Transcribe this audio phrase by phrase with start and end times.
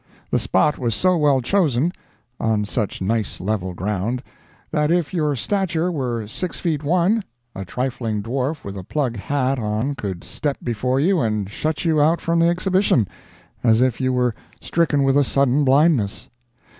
[0.31, 1.91] The spot was so well chosen,
[2.39, 4.23] on such nice level ground,
[4.71, 9.59] that if your stature were six feet one, a trifling dwarf with a plug hat
[9.59, 13.07] on could step before you and shut you out from the exhibition,
[13.63, 16.29] as if you were stricken with a sudden blindness.